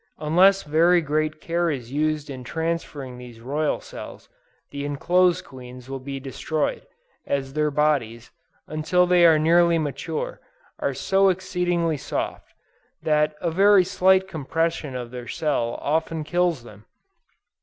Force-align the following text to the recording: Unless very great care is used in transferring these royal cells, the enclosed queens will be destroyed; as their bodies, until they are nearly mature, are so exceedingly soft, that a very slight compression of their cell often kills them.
Unless 0.17 0.63
very 0.63 0.99
great 1.01 1.39
care 1.39 1.69
is 1.69 1.91
used 1.91 2.31
in 2.31 2.43
transferring 2.43 3.19
these 3.19 3.39
royal 3.39 3.79
cells, 3.79 4.29
the 4.71 4.83
enclosed 4.83 5.45
queens 5.45 5.91
will 5.91 5.99
be 5.99 6.19
destroyed; 6.19 6.87
as 7.27 7.53
their 7.53 7.69
bodies, 7.69 8.31
until 8.65 9.05
they 9.05 9.27
are 9.27 9.37
nearly 9.37 9.77
mature, 9.77 10.41
are 10.79 10.95
so 10.95 11.29
exceedingly 11.29 11.97
soft, 11.97 12.51
that 13.03 13.35
a 13.41 13.51
very 13.51 13.83
slight 13.85 14.27
compression 14.27 14.95
of 14.95 15.11
their 15.11 15.27
cell 15.27 15.77
often 15.83 16.23
kills 16.23 16.63
them. 16.63 16.85